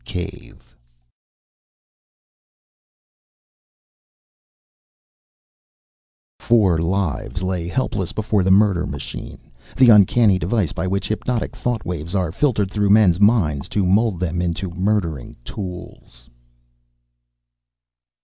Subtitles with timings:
[0.03, 0.57] Cave_ [Sidenote:
[6.39, 11.85] Four lives lay helpless before the murder machine, the uncanny device by which hypnotic thought
[11.85, 16.31] waves are filtered through men's minds to mold them into murdering tools!